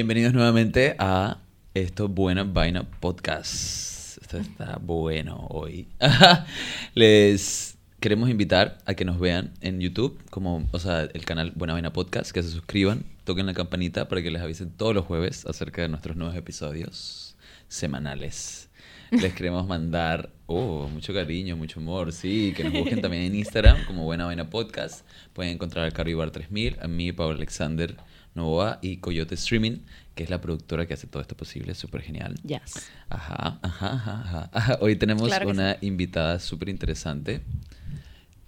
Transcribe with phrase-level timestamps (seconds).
[0.00, 1.42] Bienvenidos nuevamente a
[1.74, 4.16] Esto Buena Vaina Podcast.
[4.16, 5.88] Esto está bueno hoy.
[6.94, 11.74] Les queremos invitar a que nos vean en YouTube, como, o sea, el canal Buena
[11.74, 15.44] Vaina Podcast, que se suscriban, toquen la campanita para que les avisen todos los jueves
[15.44, 17.36] acerca de nuestros nuevos episodios
[17.68, 18.70] semanales.
[19.10, 23.84] Les queremos mandar, oh, mucho cariño, mucho amor, sí, que nos busquen también en Instagram
[23.84, 25.04] como Buena Vaina Podcast.
[25.34, 27.98] Pueden encontrar al Carribar 3000, a mí, Pablo Alexander
[28.34, 29.78] Novoa y Coyote Streaming,
[30.14, 32.34] que es la productora que hace todo esto posible, súper genial.
[32.44, 32.90] Yes.
[33.08, 34.78] Ajá, ajá, ajá, ajá.
[34.80, 37.40] Hoy tenemos Claro una invitada súper interesante.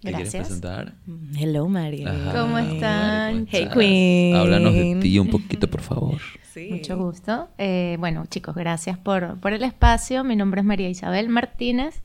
[0.01, 0.47] ¿Te quieres Gracias.
[0.47, 0.93] presentar?
[1.37, 2.11] Hello, María.
[2.11, 2.31] Ajá.
[2.33, 3.47] ¿Cómo Mari, están?
[3.49, 3.69] Hey?
[3.73, 4.35] Queen.
[4.35, 6.19] Háblanos de ti un poquito, por favor.
[6.53, 6.67] Sí.
[6.69, 7.49] Mucho gusto.
[7.57, 10.23] Eh, bueno, chicos, gracias por, por el espacio.
[10.23, 12.03] Mi nombre es María Isabel Martínez.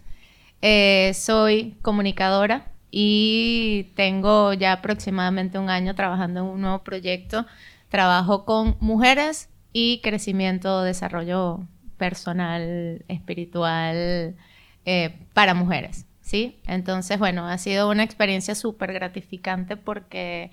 [0.62, 7.45] Eh, soy comunicadora y tengo ya aproximadamente un año trabajando en un nuevo proyecto.
[7.89, 11.61] Trabajo con mujeres y crecimiento, desarrollo
[11.97, 14.36] personal, espiritual
[14.84, 16.06] eh, para mujeres.
[16.28, 16.61] ¿sí?
[16.67, 20.50] Entonces, bueno, ha sido una experiencia súper gratificante porque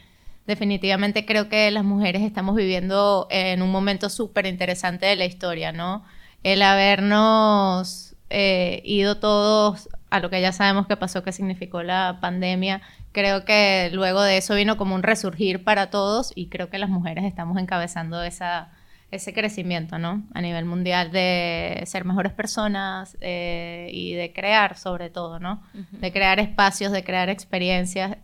[0.48, 5.74] definitivamente creo que las mujeres estamos viviendo en un momento súper interesante de la historia,
[5.74, 6.06] ¿no?
[6.44, 12.20] El habernos eh, ido todos a lo que ya sabemos que pasó, que significó la
[12.22, 12.82] pandemia,
[13.16, 16.90] creo que luego de eso vino como un resurgir para todos y creo que las
[16.92, 18.70] mujeres estamos encabezando esa,
[19.10, 20.24] ese crecimiento, ¿no?
[20.36, 25.64] A nivel mundial de ser mejores personas eh, y de crear sobre todo, ¿no?
[25.92, 28.18] De crear espacios, de crear experiencias.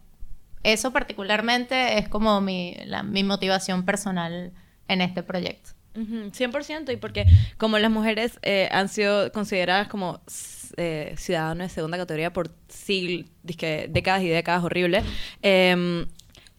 [0.64, 4.52] Eso particularmente es como mi, la- mi motivación personal
[4.88, 5.72] en este proyecto.
[5.96, 7.26] Ujú, 100% y porque
[7.58, 10.22] como las mujeres eh, han sido consideradas como
[10.78, 15.04] eh, ciudadanos de segunda categoría por siglos, décadas y décadas horribles,
[15.42, 16.06] em,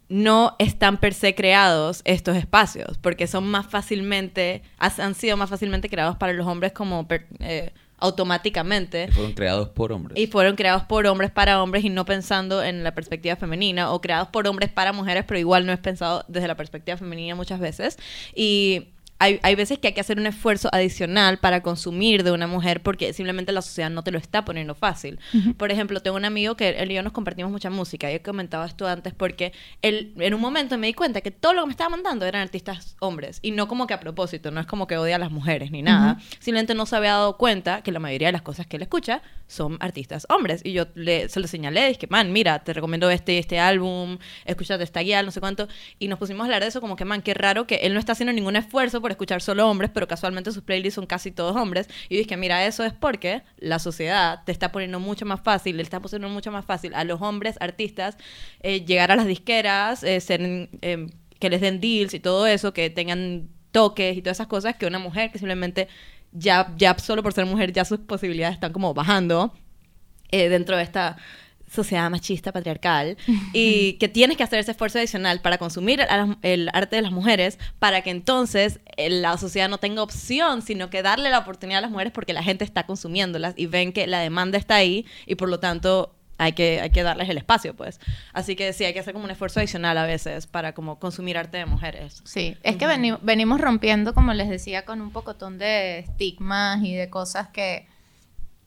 [0.08, 5.88] no están per se creados estos espacios porque son más fácilmente, han sido más fácilmente
[5.88, 9.06] creados para los hombres como per- eh, automáticamente.
[9.06, 10.18] Que fueron creados por hombres.
[10.18, 14.00] Y fueron creados por hombres para hombres y no pensando en la perspectiva femenina, o
[14.00, 17.60] creados por hombres para mujeres, pero igual no es pensado desde la perspectiva femenina muchas
[17.60, 17.96] veces.
[18.34, 18.88] Y
[19.22, 22.82] hay, hay veces que hay que hacer un esfuerzo adicional para consumir de una mujer
[22.82, 25.20] porque simplemente la sociedad no te lo está poniendo fácil.
[25.56, 28.10] Por ejemplo, tengo un amigo que él y yo nos compartimos mucha música.
[28.10, 31.52] y he comentado esto antes porque él, en un momento me di cuenta que todo
[31.52, 33.38] lo que me estaba mandando eran artistas hombres.
[33.42, 35.82] Y no como que a propósito, no es como que odia a las mujeres ni
[35.82, 36.18] nada.
[36.40, 39.22] Simplemente no se había dado cuenta que la mayoría de las cosas que él escucha
[39.46, 40.62] son artistas hombres.
[40.64, 44.82] Y yo le, se lo señalé, dije, man, mira, te recomiendo este este álbum, escúchate
[44.82, 45.68] esta guía, no sé cuánto.
[46.00, 48.00] Y nos pusimos a hablar de eso como que, man, qué raro que él no
[48.00, 51.56] está haciendo ningún esfuerzo por escuchar solo hombres, pero casualmente sus playlists son casi todos
[51.56, 51.88] hombres.
[52.08, 55.82] Y dije, mira, eso es porque la sociedad te está poniendo mucho más fácil, le
[55.82, 58.16] está poniendo mucho más fácil a los hombres artistas
[58.60, 60.18] eh, llegar a las disqueras, eh,
[60.82, 61.06] eh,
[61.38, 64.86] que les den deals y todo eso, que tengan toques y todas esas cosas, que
[64.86, 65.88] una mujer que simplemente
[66.32, 69.54] ya, ya solo por ser mujer ya sus posibilidades están como bajando
[70.30, 71.18] dentro de esta
[71.72, 73.16] sociedad machista patriarcal
[73.52, 76.00] y que tienes que hacer ese esfuerzo adicional para consumir
[76.42, 80.90] el arte de las mujeres para que entonces eh, la sociedad no tenga opción sino
[80.90, 84.06] que darle la oportunidad a las mujeres porque la gente está consumiéndolas y ven que
[84.06, 87.74] la demanda está ahí y por lo tanto hay que, hay que darles el espacio
[87.76, 88.00] pues.
[88.32, 91.38] Así que sí hay que hacer como un esfuerzo adicional a veces para como consumir
[91.38, 92.20] arte de mujeres.
[92.24, 96.94] Sí, es que veni- venimos rompiendo, como les decía, con un pocotón de estigmas y
[96.94, 97.86] de cosas que,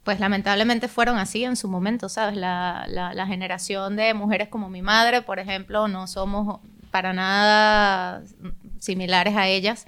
[0.05, 2.37] pues lamentablemente fueron así en su momento, ¿sabes?
[2.37, 6.59] La, la, la generación de mujeres como mi madre, por ejemplo, no somos
[6.91, 8.21] para nada
[8.79, 9.85] similares a ellas.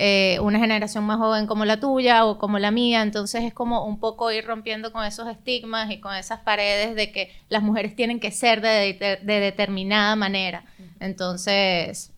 [0.00, 3.84] Eh, una generación más joven como la tuya o como la mía, entonces es como
[3.84, 7.94] un poco ir rompiendo con esos estigmas y con esas paredes de que las mujeres
[7.96, 10.64] tienen que ser de, de- de determinada manera.
[11.00, 12.12] Entonces,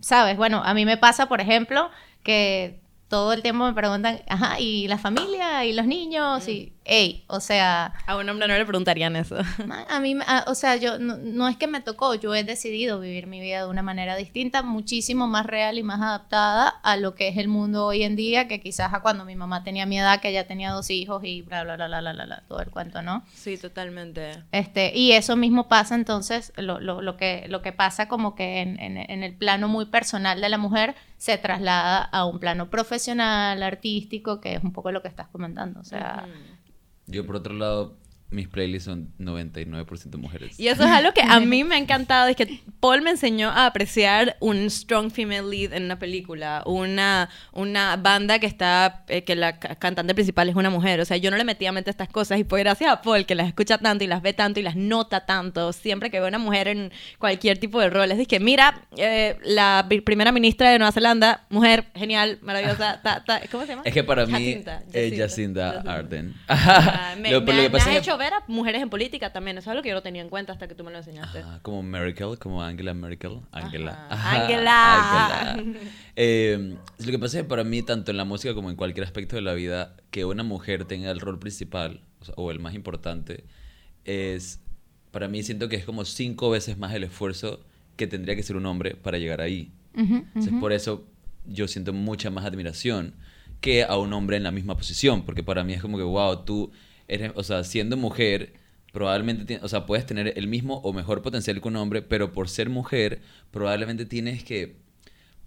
[0.00, 0.36] ¿sabes?
[0.36, 1.90] Bueno, a mí me pasa, por ejemplo,
[2.22, 2.78] que
[3.08, 5.64] todo el tiempo me preguntan, ajá, ¿y la familia?
[5.64, 6.46] ¿Y los niños?
[6.46, 9.36] Y, hey, o sea, a un hombre no le preguntarían eso
[9.88, 12.44] a mí, me- a- o sea, yo, no, no es que me tocó, yo he
[12.44, 16.96] decidido vivir mi vida de una manera distinta, muchísimo más real y más adaptada a
[16.96, 19.86] lo que es el mundo hoy en día, que quizás a cuando mi mamá tenía
[19.86, 22.42] mi edad, que ya tenía dos hijos y bla, bla, bla, bla, bla, bla, bla,
[22.48, 23.24] todo el cuento, ¿no?
[23.34, 28.08] sí totalmente Este, y eso mismo pasa entonces, lo, lo, lo que, lo que pasa
[28.08, 32.26] como que en, en- en el plano muy personal de la mujer se traslada a
[32.26, 35.80] un plano profesional, artístico, que es un poco lo que estás comentando.
[35.80, 36.26] O sea.
[37.06, 37.96] Yo, por otro lado,
[38.34, 40.58] mis playlists son 99% mujeres.
[40.58, 43.50] Y eso es algo que a mí me ha encantado, es que Paul me enseñó
[43.50, 49.24] a apreciar un strong female lead en una película, una, una banda que está, eh,
[49.24, 51.72] que la ca- cantante principal es una mujer, o sea, yo no le metía a
[51.72, 54.32] mente estas cosas y fue gracias a Paul que las escucha tanto y las ve
[54.32, 58.04] tanto y las nota tanto, siempre que ve una mujer en cualquier tipo de rol,
[58.10, 63.00] es decir, que mira, eh, la pri- primera ministra de Nueva Zelanda, mujer, genial, maravillosa,
[63.02, 63.82] ta, ta, ¿cómo se llama?
[63.84, 66.34] Es que para mí, Jacinta, eh, Jacinda Ardern.
[66.48, 68.82] Ah, me, Lo- me lo que me pasa has es que- hecho ver a mujeres
[68.82, 69.58] en política también.
[69.58, 71.40] Eso es algo que yo no tenía en cuenta hasta que tú me lo enseñaste.
[71.40, 73.40] Ajá, como Merkel, como Angela Merkel.
[73.52, 74.06] Angela.
[74.10, 74.42] Ajá.
[74.42, 75.52] Angela.
[75.52, 75.80] Angela.
[76.16, 79.04] Eh, lo que pasa es que para mí, tanto en la música como en cualquier
[79.04, 82.60] aspecto de la vida, que una mujer tenga el rol principal, o, sea, o el
[82.60, 83.44] más importante,
[84.04, 84.60] es,
[85.10, 87.64] para mí siento que es como cinco veces más el esfuerzo
[87.96, 89.72] que tendría que ser un hombre para llegar ahí.
[89.96, 90.60] Ujú, Entonces, ujú.
[90.60, 91.04] por eso
[91.46, 93.14] yo siento mucha más admiración
[93.60, 96.44] que a un hombre en la misma posición, porque para mí es como que, wow,
[96.44, 96.70] tú
[97.08, 98.54] eres, o sea, siendo mujer,
[98.92, 102.48] probablemente, o sea, puedes tener el mismo o mejor potencial que un hombre, pero por
[102.48, 103.20] ser mujer,
[103.50, 104.76] probablemente tienes que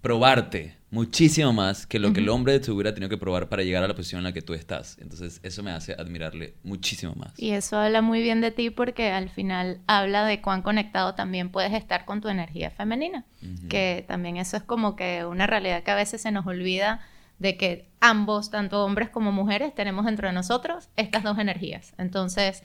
[0.00, 3.82] probarte muchísimo más que lo que el hombre te hubiera tenido que probar para llegar
[3.82, 4.96] a la posición en la que tú estás.
[5.00, 7.32] Entonces, eso me hace admirarle muchísimo más.
[7.36, 11.50] Y eso habla muy bien de ti porque al final habla de cuán conectado también
[11.50, 13.24] puedes estar con tu energía femenina.
[13.68, 17.00] Que también eso es como que una realidad que a veces se nos olvida
[17.38, 21.94] de que ambos, tanto hombres como mujeres, tenemos dentro de nosotros estas dos energías.
[21.98, 22.62] Entonces,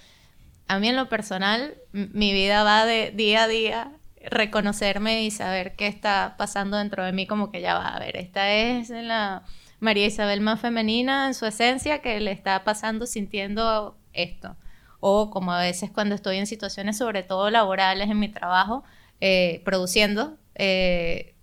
[0.68, 3.92] a mí en lo personal, mi vida va de día a día
[4.26, 8.16] reconocerme y saber qué está pasando dentro de mí, como que ya va a ver,
[8.16, 9.44] esta es la
[9.80, 14.56] María Isabel más femenina en su esencia que le está pasando sintiendo esto.
[15.02, 18.86] O como a veces cuando estoy en situaciones, sobre todo laborales, en mi trabajo,
[19.20, 21.36] eh, produciendo, eh,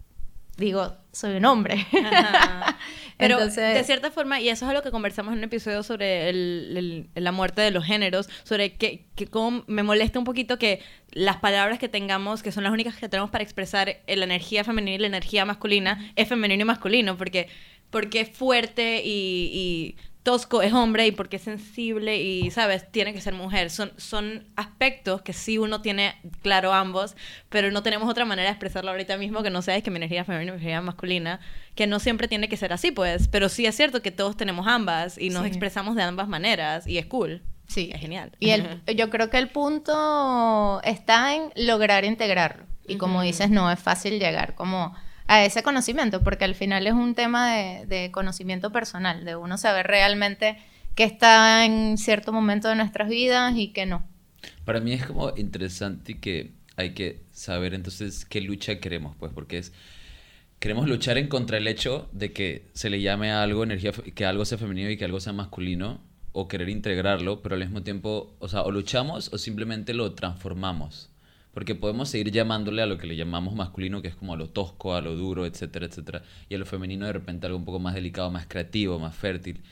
[0.57, 1.87] digo, soy un hombre.
[3.21, 6.29] Pero Entonces- de cierta forma, y eso es algo que conversamos en un episodio sobre
[6.29, 10.59] el- el- la muerte de los géneros, sobre que, que cómo me molesta un poquito
[10.59, 10.81] que
[11.13, 14.95] las palabras que tengamos, que son las únicas que tenemos para expresar la energía femenina
[14.97, 17.49] y la energía masculina, es femenino y masculino, porque,
[17.91, 22.91] porque es fuerte y, y tosco es hombre y porque es sensible y, ¿sabes?
[22.93, 23.71] Tiene que ser mujer.
[23.71, 27.17] Son, son aspectos que sí uno tiene claro ambos,
[27.49, 29.97] pero no tenemos otra manera de expresarlo ahorita mismo que no sea es que mi
[29.97, 31.41] energía femenina y mi energía masculina,
[31.75, 33.29] que no siempre tiene que ser así, pues.
[33.29, 35.49] Pero sí es cierto que todos tenemos ambas y nos Sí.
[35.49, 37.43] expresamos de ambas maneras y es cool.
[37.67, 38.33] Sí, Es genial.
[38.41, 42.65] Y el, yo creo que el punto está en lograr integrarlo.
[42.87, 44.93] Y como dices, no es fácil llegar como
[45.31, 49.87] a ese conocimiento, porque al final es un tema de, conocimiento personal, de uno saber
[49.87, 50.59] realmente
[50.97, 54.05] qué está en cierto momento de nuestras vidas y qué no.
[54.65, 59.59] Para mí es como interesante que hay que saber entonces qué lucha queremos, pues, porque
[59.59, 59.73] es
[60.59, 64.27] queremos luchar en contra el hecho de que se le llame a algo energía, que
[64.27, 66.01] algo sea femenino y que algo sea masculino,
[66.33, 71.09] o querer integrarlo, pero al mismo tiempo, o sea, o luchamos o simplemente lo transformamos.
[71.53, 74.51] Porque podemos seguir llamándole a lo que le llamamos masculino, que es como a lo
[74.51, 76.23] tosco, a lo duro, etcétera, etcétera.
[76.49, 79.63] Y a lo femenino de repente algo un poco más delicado, más creativo, más fértil.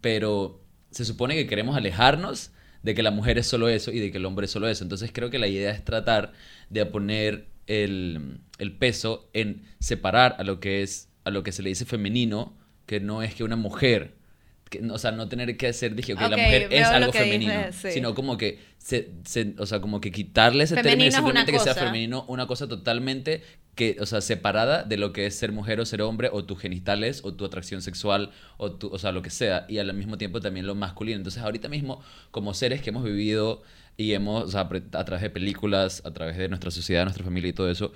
[0.00, 2.52] Pero se supone que queremos alejarnos
[2.82, 4.84] de que la mujer es solo eso y de que el hombre es solo eso.
[4.84, 6.32] Entonces creo que la idea es tratar
[6.70, 11.62] de poner el, el peso en separar a lo que es a lo que se
[11.62, 14.16] le dice femenino, que no es que una mujer,
[14.68, 17.12] que, o sea, no tener que hacer, dije, que la Ok, mujer veo es algo
[17.12, 17.90] femenino, sí.
[17.92, 21.52] sino como que, se, se- o sea, como que quitarle ese Femenino término y simplemente
[21.52, 21.86] que sea cosa.
[21.86, 23.42] femenino, una cosa totalmente
[23.74, 26.58] que, o sea, separada de lo que es ser mujer o ser hombre, o tus
[26.60, 30.18] genitales, o tu atracción sexual, o, tu, o sea, lo que sea, y al mismo
[30.18, 31.16] tiempo también lo masculino.
[31.18, 33.62] Entonces, ahorita mismo, como seres que hemos vivido
[33.96, 37.50] y hemos, o sea, a través de películas, a través de nuestra sociedad, nuestra familia
[37.50, 37.92] y todo eso,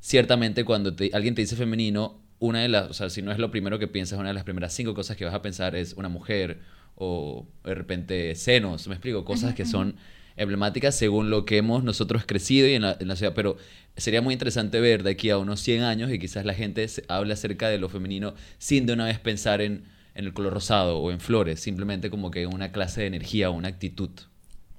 [0.00, 3.38] ciertamente cuando te- alguien te dice femenino, una de las, o sea, si no es
[3.38, 5.92] lo primero que piensas, una de las primeras cinco cosas que vas a pensar es
[5.94, 6.58] una mujer
[6.96, 9.94] o de repente senos, me explico, cosas que son
[10.36, 13.56] emblemáticas según lo que hemos nosotros crecido y en la, en la ciudad, pero
[13.96, 17.32] sería muy interesante ver de aquí a unos 100 años y quizás la gente hable
[17.32, 19.84] acerca de lo femenino sin de una vez pensar en,
[20.16, 23.52] en el color rosado o en flores, simplemente como que una clase de energía o
[23.52, 24.10] una actitud,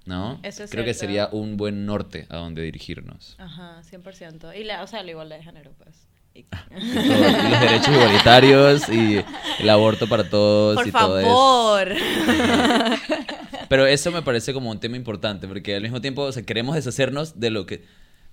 [0.06, 0.40] ¿no?
[0.44, 1.00] Eso es Creo que cierto.
[1.00, 3.36] sería un buen norte a donde dirigirnos.
[3.40, 4.60] Ajá, 100%.
[4.60, 6.08] Y la, o sea, la igualdad de género, pues.
[6.36, 9.22] Y- Y todo, y los derechos igualitarios y
[9.60, 11.28] el aborto para todos Por y todo eso.
[11.30, 11.88] favor.
[13.70, 16.76] Pero eso me parece como un tema importante, porque al mismo tiempo o sea, queremos
[16.76, 17.84] deshacernos de lo que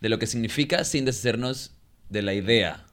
[0.01, 1.73] de lo que significa sin deshacernos
[2.09, 2.85] de la idea.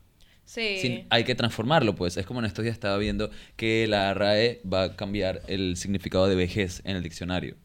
[0.43, 0.77] Sí.
[0.81, 2.17] Sin- hay que transformarlo, pues.
[2.17, 6.27] Es como en estos días estaba viendo que la RAE va a cambiar el significado
[6.27, 7.55] de vejez en el diccionario.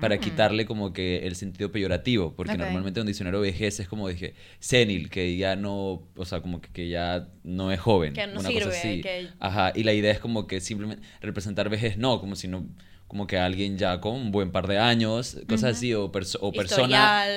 [0.00, 4.34] Para quitarle como que el sentido peyorativo, porque normalmente un diccionario vejez es como dije,
[4.58, 8.12] senil, que ya no, o sea, como que, que ya no es joven.
[8.12, 9.00] Que no una sirve, cosa así.
[9.02, 12.66] que- Ajá, y la idea es como que simplemente representar vejez no, como si no
[13.08, 16.50] como que alguien ya con un buen par de años, cosas así, o, perso- o
[16.52, 16.88] persona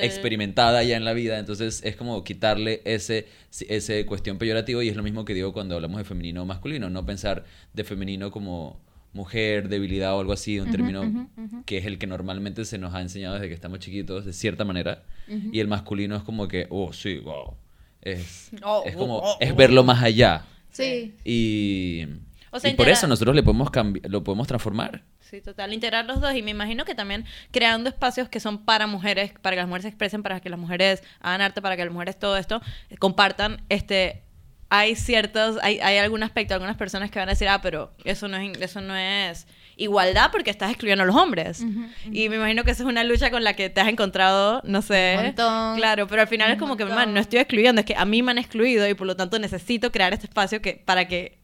[0.04, 3.28] experimentada ya en la vida, entonces es como quitarle ese,
[3.68, 6.90] ese cuestión peyorativo y es lo mismo que digo cuando hablamos de femenino o masculino,
[6.90, 8.80] no pensar de femenino como
[9.12, 11.64] mujer, debilidad o algo así, un término ujú, ujú.
[11.64, 14.64] que es el que normalmente se nos ha enseñado desde que estamos chiquitos, de cierta
[14.64, 17.54] manera, y el masculino es como que, oh, sí, wow,
[18.02, 19.54] es, Oh, es oh, como, oh, es oh.
[19.54, 20.44] verlo más allá.
[20.70, 21.14] Sí.
[21.24, 22.06] Y,
[22.50, 23.70] O sea, y por eso nosotros le podemos
[24.04, 25.02] lo podemos transformar.
[25.20, 28.88] Sí, total, integrar los dos y me imagino que también creando espacios que son para
[28.88, 31.84] mujeres, para que las mujeres se expresen, para que las mujeres hagan arte, para que
[31.84, 34.24] las mujeres todo esto eh, compartan, este
[34.70, 38.28] hay ciertos, hay, hay algún aspecto, algunas personas que van a decir, ah, pero eso
[38.28, 41.64] no es, eso no es igualdad porque estás excluyendo a los hombres.
[42.12, 44.80] Y me imagino que esa es una lucha con la que te has encontrado, no
[44.80, 45.16] sé.
[45.18, 45.76] Un montón.
[45.76, 47.04] Claro, pero al final es como que, montón.
[47.04, 49.38] man, no estoy excluyendo, es que a mí me han excluido y por lo tanto
[49.40, 51.39] necesito crear este espacio que para que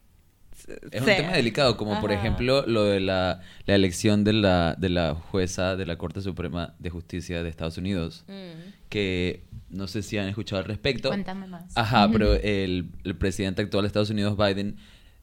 [0.91, 1.17] Es un sea.
[1.17, 5.77] tema delicado, como por ejemplo lo de la, la elección de la, de la jueza
[5.77, 8.73] de la Corte Suprema de Justicia de Estados Unidos, Mm.
[8.89, 11.09] que no sé si han escuchado al respecto.
[11.09, 11.77] Cuéntame más.
[11.77, 14.77] Ajá, pero el, el presidente actual de Estados Unidos, Biden,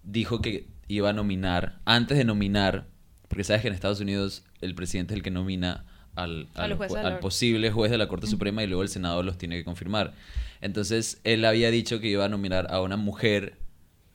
[0.04, 2.88] dijo que iba a nominar, antes de nominar,
[3.28, 5.86] porque sabes que en Estados Unidos el presidente es el que nomina
[6.16, 6.78] al, al,
[7.20, 10.14] posible juez de la Corte Suprema y luego el Senado los tiene que confirmar.
[10.62, 13.58] Entonces, él había dicho que iba a nominar a una mujer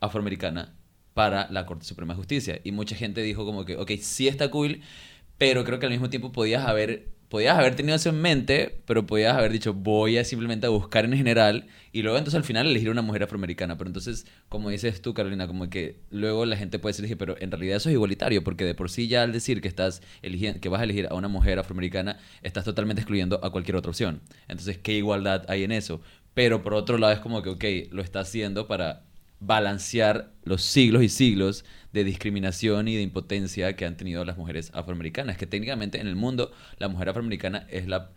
[0.01, 0.75] afroamericana
[1.19, 2.61] para la Corte Suprema de Justicia.
[2.63, 4.83] Y mucha gente dijo como que, ok, sí está cool,
[5.37, 9.05] pero creo que al mismo tiempo podías haber, podías haber tenido eso en mente, pero
[9.05, 12.69] podías haber dicho, voy a simplemente a buscar en general y luego entonces al final
[12.69, 13.77] elegir una mujer afroamericana.
[13.77, 17.51] Pero entonces, como dices tú, Carolina, como que luego la gente puede decir, pero en
[17.51, 20.69] realidad eso es igualitario, porque de por sí ya al decir que estás eligiendo, que
[20.69, 24.21] vas a elegir a una mujer afroamericana, estás totalmente excluyendo a cualquier otra opción.
[24.47, 26.01] Entonces, ¿qué igualdad hay en eso?
[26.35, 29.08] Pero por otro lado es como que, ok, lo está haciendo para
[29.41, 34.71] balancear los siglos y siglos de discriminación y de impotencia que han tenido las mujeres
[34.75, 38.11] afroamericanas, que técnicamente en el mundo la mujer afroamericana es la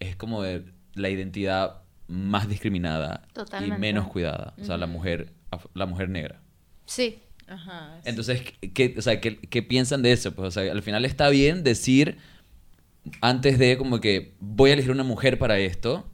[0.00, 3.76] es como de- la identidad más discriminada Totalmente.
[3.76, 5.32] y menos cuidada, o sea, la mujer
[5.74, 6.40] la mujer negra.
[6.86, 7.18] Sí.
[7.48, 7.98] Ajá.
[8.02, 8.08] sí.
[8.10, 8.42] Entonces,
[8.74, 10.34] ¿qué, o sea, ¿qué, qué piensan de eso?
[10.34, 12.18] Pues, o sea, al final está bien decir
[13.20, 16.06] antes de como que voy a elegir una mujer para esto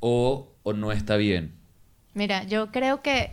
[0.00, 1.54] o, o no está bien.
[2.14, 3.32] Mira, yo creo que,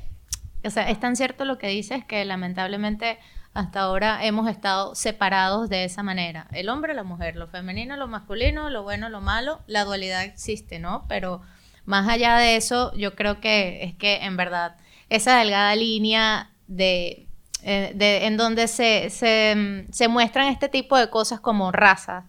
[0.66, 3.18] o sea, es tan cierto lo que dices que lamentablemente
[3.54, 6.48] hasta ahora hemos estado separados de esa manera.
[6.52, 10.80] El hombre, la mujer, lo femenino, lo masculino, lo bueno, lo malo, la dualidad existe,
[10.80, 11.06] ¿no?
[11.08, 11.42] Pero
[11.86, 14.76] más allá de eso, yo creo que es que en verdad
[15.10, 17.28] esa delgada línea de,
[17.62, 22.26] eh, de- en donde se, se, mm, se muestran este tipo de cosas como raza,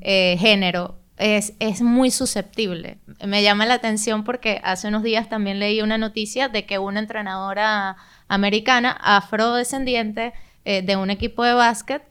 [0.00, 2.98] eh, género, es, es muy susceptible.
[3.26, 7.00] Me llama la atención porque hace unos días también leí una noticia de que una
[7.00, 7.96] entrenadora
[8.28, 10.32] americana, afrodescendiente,
[10.64, 12.02] eh, de un equipo de básquet,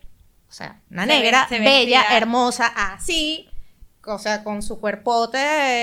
[0.49, 3.49] o sea, una Se negra, ve- se bella, hermosa, así,
[4.05, 5.37] o sea, con su cuerpote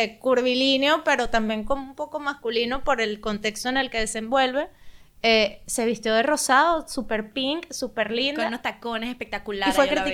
[0.05, 4.69] eh, curvilíneo, pero también como un poco masculino por el contexto en el que desenvuelve,
[5.23, 8.43] eh, se vistió de rosado, super pink, super linda.
[8.43, 9.75] Con unos tacones espectaculares.
[9.75, 10.11] Y fue la vi.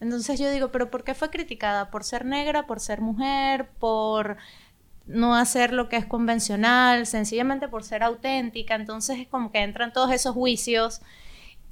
[0.00, 1.90] Entonces yo digo, ¿pero por qué fue criticada?
[1.90, 2.66] ¿Por ser negra?
[2.66, 3.68] ¿Por ser mujer?
[3.78, 4.36] ¿Por
[5.06, 7.06] no hacer lo que es convencional?
[7.06, 8.74] Sencillamente por ser auténtica.
[8.74, 11.00] Entonces es como que entran todos esos juicios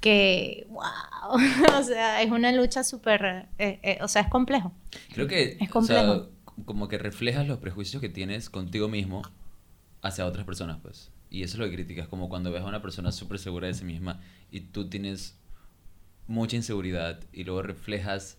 [0.01, 0.83] que, wow,
[1.79, 4.71] o sea, es una lucha súper, eh, eh, o sea, es complejo.
[5.13, 6.29] Creo que Es o sea, complejo.
[6.65, 9.21] como que reflejas los prejuicios que tienes contigo mismo
[10.01, 11.11] hacia otras personas, pues.
[11.29, 13.73] Y eso es lo que criticas, como cuando ves a una persona súper segura de
[13.73, 15.37] sí misma y tú tienes
[16.27, 18.37] mucha inseguridad y luego reflejas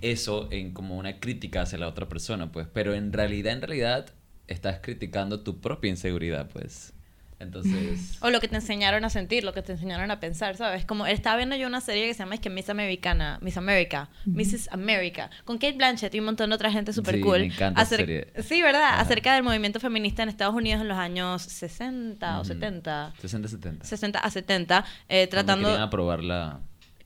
[0.00, 2.66] eso en como una crítica hacia la otra persona, pues.
[2.72, 4.06] Pero en realidad, en realidad,
[4.46, 6.94] estás criticando tu propia inseguridad, pues.
[7.38, 8.18] Entonces...
[8.22, 10.84] O lo que te enseñaron a sentir, lo que te enseñaron a pensar, ¿sabes?
[10.86, 14.10] Como estaba viendo yo una serie que se llama es que Miss Americana, Miss America,
[14.26, 14.68] Mrs.
[14.72, 17.38] America, con Kate Blanchett y un montón de otra gente súper Sí, cool.
[17.40, 18.32] me encanta esa Acer- serie.
[18.42, 18.82] Sí, ¿verdad?
[18.84, 19.00] Ajá.
[19.00, 22.48] Acerca del movimiento feminista en Estados Unidos en los años 60 o Ujú.
[22.48, 23.14] 70.
[23.22, 23.82] 60-70.
[23.84, 25.68] 60 a 70, eh, Cuando tratando...
[25.68, 26.60] querían aprobar la...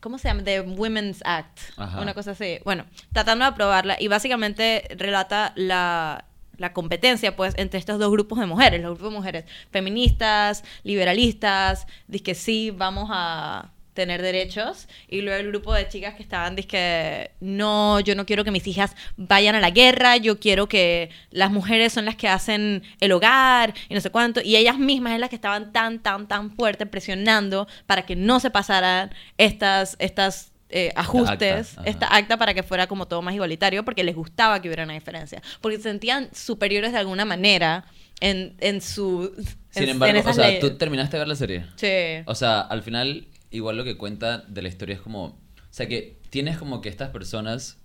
[0.04, 0.44] ¿Cómo se llama?
[0.44, 1.60] The Women's Act.
[1.78, 2.02] Ajá.
[2.02, 2.58] Una cosa así.
[2.62, 2.84] Bueno,
[3.14, 6.26] tratando de aprobarla y básicamente relata la,
[6.58, 11.86] la competencia pues entre estos dos grupos de mujeres, los grupos de mujeres feministas, liberalistas,
[12.22, 17.30] que sí, vamos a tener derechos y luego el grupo de chicas que estaban que
[17.40, 21.50] no, yo no quiero que mis hijas vayan a la guerra, yo quiero que las
[21.50, 25.20] mujeres son las que hacen el hogar y no sé cuánto y ellas mismas es
[25.20, 30.52] las que estaban tan tan tan fuerte presionando para que no se pasaran estas estas
[30.70, 31.90] eh, ajustes, acta, ajá.
[31.90, 34.94] esta acta para que fuera como todo más igualitario, porque les gustaba que hubiera una
[34.94, 37.84] diferencia, porque se sentían superiores de alguna manera
[38.20, 39.32] en, en su...
[39.70, 40.60] Sin en- embargo, en o sea, leyes.
[40.60, 41.66] ¿tú terminaste de ver la serie?
[41.76, 42.24] Sí.
[42.26, 45.24] O sea, al final, igual lo que cuenta de la historia es como.
[45.24, 47.78] O sea, que tienes como que estas personas,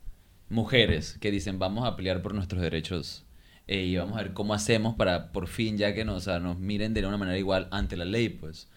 [0.50, 3.26] mujeres, que dicen, vamos a pelear por nuestros derechos
[3.68, 6.60] eh, y vamos a ver cómo hacemos para por fin, ya que o sea, nos
[6.60, 8.68] miren de una manera igual ante la ley, pues.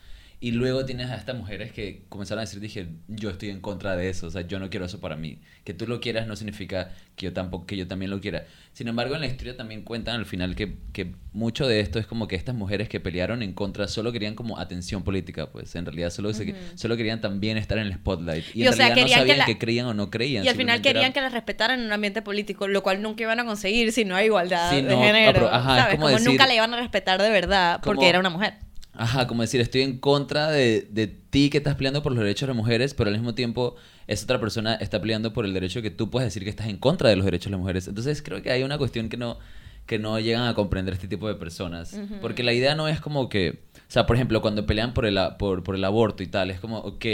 [0.44, 3.94] Y luego tienes a estas mujeres que comenzaron a decir, dije, yo estoy en contra
[3.94, 5.38] de eso, o sea, yo no quiero eso para mí.
[5.62, 8.44] Que tú lo quieras no significa que yo tampoco, que yo también lo quiera.
[8.72, 12.08] Sin embargo, en la historia también cuentan al final que, que mucho de esto es
[12.08, 15.86] como que estas mujeres que pelearon en contra solo querían como atención política, pues en
[15.86, 18.44] realidad solo, se- solo querían también estar en el spotlight.
[18.52, 20.44] Y, Y, en o sea, realidad no que sabían la- que creían o no creían.
[20.44, 23.22] Y al final era- querían que las respetaran en un ambiente político, lo cual nunca
[23.22, 25.38] iban a conseguir si no hay igualdad Sí, de no, género.
[25.42, 25.94] apro- ajá, es ¿sabes?
[25.94, 28.54] como Como, decir- nunca le iban a respetar de verdad porque Como- era una mujer.
[28.94, 32.42] Ajá, como decir, estoy en contra de, de ti que estás peleando por los derechos
[32.42, 35.80] de las mujeres, pero al mismo tiempo esa otra persona está peleando por el derecho
[35.80, 37.88] que tú puedes decir que estás en contra de los derechos de las mujeres.
[37.88, 39.38] Entonces creo que hay una cuestión que no,
[39.86, 41.98] que no llegan a comprender este tipo de personas.
[42.20, 45.18] Porque la idea no es como que, o sea, por ejemplo, cuando pelean por el,
[45.38, 47.04] por, por el aborto y tal, es como, ok,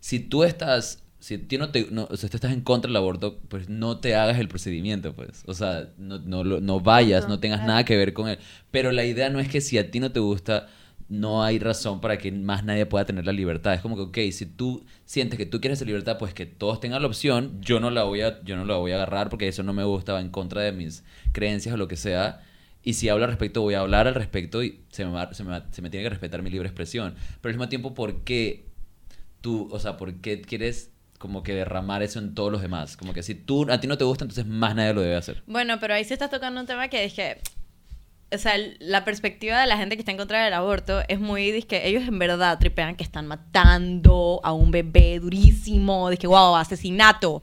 [0.00, 2.88] si tú estás, si a ti no te, no, o sea, tú estás en contra
[2.88, 5.42] del aborto, pues no te hagas el procedimiento, pues.
[5.46, 8.38] O sea, no, no, no vayas, no tengas nada que ver con él.
[8.70, 10.68] Pero la idea no es que si a ti no te gusta,
[11.08, 13.74] no hay razón para que más nadie pueda tener la libertad.
[13.74, 16.80] Es como que, ok, si tú sientes que tú quieres esa libertad, pues que todos
[16.80, 17.60] tengan la opción.
[17.62, 19.84] Yo no la voy a, yo no la voy a agarrar porque eso no me
[19.84, 22.42] gusta, va en contra de mis creencias o lo que sea.
[22.84, 25.42] Y si hablo al respecto, voy a hablar al respecto y se me, va- se
[25.44, 27.14] me, va- se me tiene que respetar mi libre expresión.
[27.40, 28.66] Pero al mismo tiempo, ¿por qué
[29.40, 32.96] tú, o sea, por qué quieres como que derramar eso en todos los demás?
[32.96, 35.42] Como que si tú, a ti no te gusta, entonces más nadie lo debe hacer.
[35.46, 37.38] Bueno, pero ahí sí estás tocando un tema que dije,
[38.30, 41.62] o sea, la perspectiva de la gente que está en contra del aborto es muy,
[41.62, 47.42] que ellos en verdad tripean que están matando a un bebé durísimo, que wow, asesinato.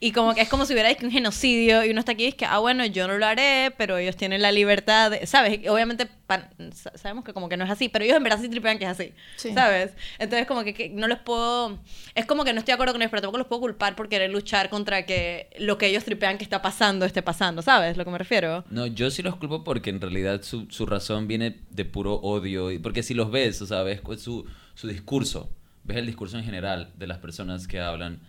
[0.00, 2.34] Y como que es como si hubiera un genocidio y uno está aquí y es
[2.34, 5.60] que, ah, bueno, yo no lo haré, pero ellos tienen la libertad, de- ¿sabes?
[5.68, 6.08] Obviamente
[6.94, 8.90] sabemos que como que no es así, pero ellos en verdad sí tripean que es
[8.90, 9.52] así, Sí.
[9.52, 9.92] ¿sabes?
[10.18, 11.78] Entonces como que, que no les puedo,
[12.14, 14.08] es como que no estoy de acuerdo con ellos, pero tampoco los puedo culpar por
[14.08, 17.96] querer luchar contra que lo que ellos tripean que está pasando esté pasando, ¿sabes?
[17.96, 18.64] Lo que me refiero.
[18.70, 22.70] No, yo sí los culpo porque en realidad su, su razón viene de puro odio.
[22.70, 25.50] y- Porque si los ves, o sea, ves su, su discurso,
[25.84, 28.20] ves el discurso en general de las personas que hablan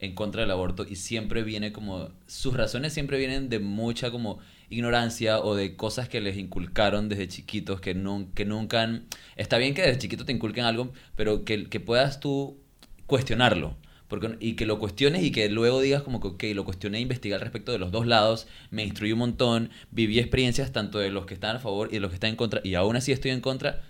[0.00, 4.40] en contra del aborto y siempre viene como, sus razones siempre vienen de mucha como
[4.72, 9.06] ignorancia o de cosas que les inculcaron desde chiquitos que, nun- que nunca han...
[9.36, 12.58] Está bien que desde chiquito te inculquen algo, pero que, que puedas tú
[13.06, 13.76] cuestionarlo.
[14.08, 17.40] Porque, y que lo cuestiones y que luego digas como que, lo cuestioné, investigué al
[17.40, 21.32] respecto de los dos lados, me instruí un montón, viví experiencias tanto de los que
[21.32, 23.40] están a favor y de los que están en contra, y aún así estoy en
[23.40, 23.82] contra.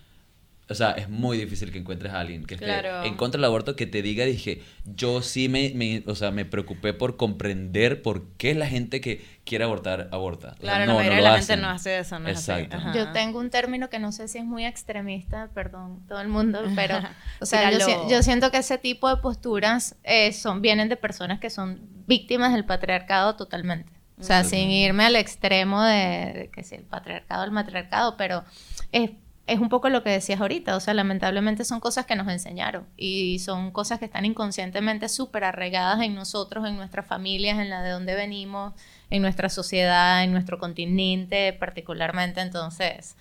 [0.72, 3.04] O sea, es muy difícil que encuentres a alguien que esté Claro.
[3.04, 6.44] en contra del aborto que te diga, dije, yo sí me, me- o sea, me
[6.44, 10.48] preocupé por comprender por qué la gente que quiere abortar aborta.
[10.48, 12.28] O sea, Claro, la no, no mayoría lo de la gente no hace eso, no.
[12.28, 12.76] Exacto.
[12.94, 16.62] Yo tengo un término que no sé si es muy extremista, perdón, todo el mundo,
[16.76, 16.98] pero,
[17.40, 21.38] o sea, yo, yo siento que ese tipo de posturas eh, son, vienen de personas
[21.40, 23.90] que son víctimas del patriarcado totalmente.
[24.18, 25.96] O sea, sin irme al extremo de,
[26.32, 28.44] de que si el patriarcado, el matriarcado, pero
[28.92, 29.10] es,
[29.52, 32.86] es un poco lo que decías ahorita, o sea, lamentablemente son cosas que nos enseñaron
[32.96, 37.82] y son cosas que están inconscientemente súper arraigadas en nosotros, en nuestras familias, en la
[37.82, 38.72] de donde venimos,
[39.10, 43.16] en nuestra sociedad, en nuestro continente particularmente, entonces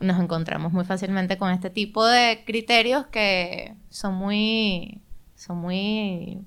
[0.00, 5.00] nos encontramos muy fácilmente con este tipo de criterios que son muy
[5.34, 6.38] son muy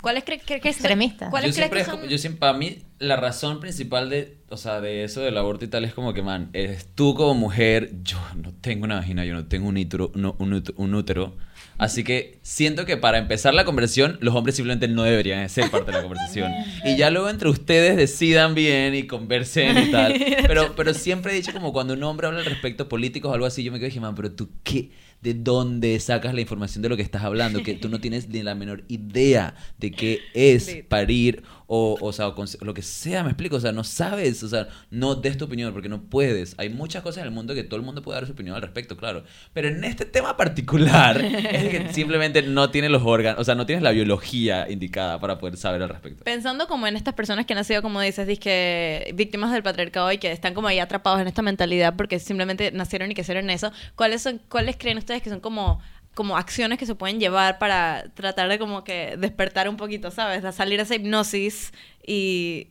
[0.00, 1.30] ¿Cuáles crees que, que son- Extremistas.
[1.30, 2.08] ¿Cuáles yo crees siempre, que son?
[2.10, 5.68] yo siempre, para mí, la razón principal de, o sea, de eso del aborto y
[5.68, 9.34] tal es como que, man, eres tú como mujer, yo no tengo una vagina, yo
[9.34, 11.36] no tengo un útero, no, un, út- un útero.
[11.78, 15.92] Así que siento que para empezar la conversación, los hombres simplemente no deberían ser parte
[15.92, 16.52] de la conversación.
[16.84, 20.14] Y ya luego entre ustedes decidan bien y conversen y tal.
[20.48, 23.46] Pero, pero siempre he dicho como cuando un hombre habla al respecto políticos o algo
[23.46, 26.82] así, yo me quedo y dije, man, pero tú qué, de dónde sacas la información
[26.82, 30.20] de lo que estás hablando, que tú no tienes ni la menor idea de qué
[30.34, 34.42] es parir o, o sea, o lo que sea, me explico, o sea, no sabes,
[34.42, 36.54] o sea, no des tu opinión porque no puedes.
[36.56, 38.62] Hay muchas cosas en el mundo que todo el mundo puede dar su opinión al
[38.62, 39.22] respecto, claro.
[39.52, 43.66] Pero en este tema particular es que simplemente no tienes los órganos, o sea, no
[43.66, 46.24] tienes la biología indicada para poder saber al respecto.
[46.24, 50.16] Pensando como en estas personas que han sido, como dices, que víctimas del patriarcado y
[50.16, 53.72] que están como ahí atrapados en esta mentalidad porque simplemente nacieron y crecieron en eso,
[53.94, 55.80] ¿cuáles son, cuáles creen ustedes que son como
[56.18, 60.44] como acciones que se pueden llevar para tratar de como que despertar un poquito, ¿sabes?
[60.44, 61.72] A salir de esa hipnosis
[62.04, 62.70] y,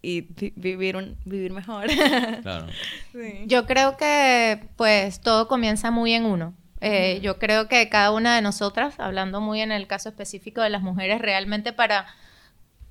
[0.00, 1.84] y vi- vivir un vivir mejor.
[2.42, 2.66] Claro.
[3.12, 3.42] Sí.
[3.44, 6.54] Yo creo que pues todo comienza muy en uno.
[6.80, 10.70] Eh, yo creo que cada una de nosotras, hablando muy en el caso específico de
[10.70, 12.06] las mujeres, realmente para,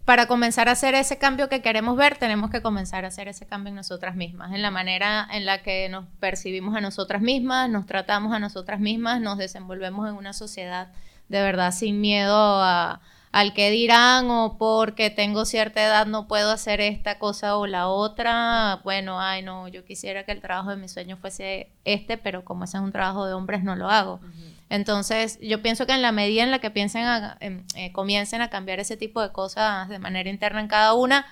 [0.05, 3.47] para comenzar a hacer ese cambio que queremos ver, tenemos que comenzar a hacer ese
[3.47, 7.69] cambio en nosotras mismas, en la manera en la que nos percibimos a nosotras mismas,
[7.69, 10.89] nos tratamos a nosotras mismas, nos desenvolvemos en una sociedad
[11.27, 16.51] de verdad sin miedo a, al que dirán o porque tengo cierta edad no puedo
[16.51, 18.81] hacer esta cosa o la otra.
[18.83, 22.65] Bueno, ay no, yo quisiera que el trabajo de mis sueños fuese este, pero como
[22.65, 24.19] ese es un trabajo de hombres no lo hago.
[24.69, 27.05] Entonces, yo pienso que en la medida en la que piensen
[27.39, 31.25] eh, comiencen a cambiar ese tipo de cosas de manera interna en cada una,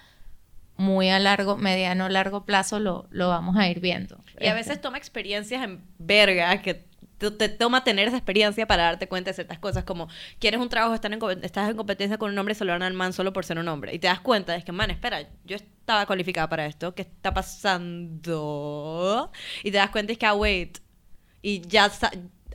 [0.75, 4.23] muy a largo, mediano, largo plazo lo, lo vamos a ir viendo.
[4.39, 6.85] Y a veces toma experiencias en verga que
[7.31, 10.07] te toma tener esa experiencia para darte cuenta de ciertas cosas, como
[10.39, 12.83] quieres un trabajo, estás en, estás en competencia con un hombre y se lo dan
[12.83, 13.93] al man solo por ser un hombre.
[13.93, 17.33] Y te das cuenta, es que, man, espera, yo estaba cualificada para esto, ¿qué está
[17.33, 19.31] pasando?
[19.63, 20.79] Y te das cuenta, es que, ah, wait,
[21.41, 21.91] y ya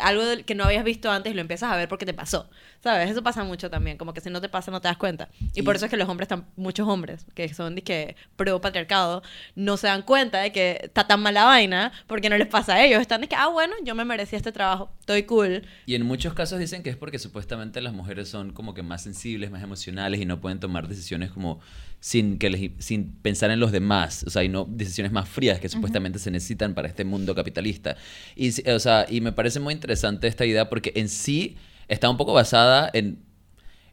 [0.00, 2.48] algo que no habías visto antes lo empiezas a ver porque te pasó.
[2.82, 3.10] ¿Sabes?
[3.10, 5.28] Eso pasa mucho también, como que si no te pasa no te das cuenta.
[5.54, 9.22] Y, por eso es que los hombres, están, muchos hombres que son que pro patriarcado,
[9.56, 12.84] no se dan cuenta de que está tan mala vaina porque no les pasa a
[12.84, 13.00] ellos.
[13.00, 15.66] Están de que, ah, bueno, yo me merecía este trabajo, estoy cool.
[15.86, 19.02] Y en muchos casos dicen que es porque supuestamente las mujeres son como que más
[19.02, 21.60] sensibles, más emocionales y no pueden tomar decisiones como
[22.00, 25.68] sin, que sin pensar en los demás, o sea, y no decisiones más frías que
[25.68, 27.96] supuestamente se necesitan para este mundo capitalista.
[28.36, 31.56] Y, o sea, y me parece muy interesante esta idea porque en sí
[31.88, 33.18] está un poco basada en,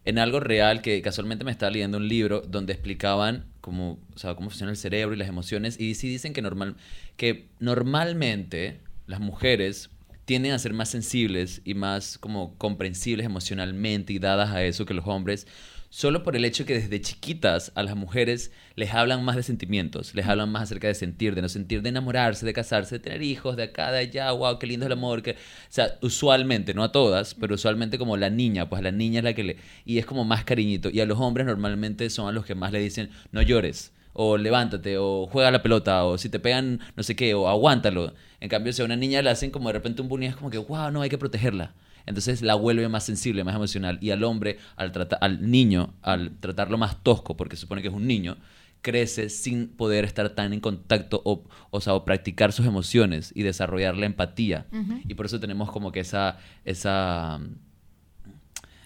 [0.04, 4.36] en algo real que casualmente me estaba leyendo un libro donde explicaban cómo, o sea,
[4.36, 6.76] cómo funciona el cerebro y las emociones y sí dicen que, normal,
[7.18, 9.90] que normalmente las mujeres
[10.26, 14.94] tienden a ser más sensibles y más como comprensibles emocionalmente y dadas a eso que
[14.94, 15.48] los hombres
[15.96, 20.14] solo por el hecho que desde chiquitas a las mujeres les hablan más de sentimientos,
[20.14, 23.22] les hablan más acerca de sentir, de no sentir, de enamorarse, de casarse, de tener
[23.22, 25.36] hijos, de acá, de allá, wow, qué lindo es el amor, que, o
[25.70, 29.34] sea, usualmente, no a todas, pero usualmente como la niña, pues la niña es la
[29.34, 32.46] que le, y es como más cariñito, y a los hombres normalmente son a los
[32.46, 36.42] que más le dicen, no llores, o levántate, o juega la pelota, o si te
[36.42, 38.14] pegan no sé qué, o aguántalo.
[38.42, 40.50] En cambio, si a una niña le hacen como de repente un bullying, es como
[40.50, 41.74] que, wow, no, hay que protegerla
[42.06, 43.98] entonces la vuelve más sensible, más emocional.
[44.02, 47.88] Y al hombre, al, tratar, al niño, al tratarlo más tosco, porque se supone que
[47.88, 48.38] es un niño,
[48.82, 53.42] crece sin poder estar tan en contacto o, o, sea, o practicar sus emociones y
[53.42, 54.68] desarrollar la empatía.
[55.08, 56.38] Y por eso tenemos como que esa...
[56.64, 57.40] esa